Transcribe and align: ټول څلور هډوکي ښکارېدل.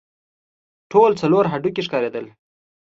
ټول 0.91 1.11
څلور 1.21 1.43
هډوکي 1.51 1.81
ښکارېدل. 1.87 2.25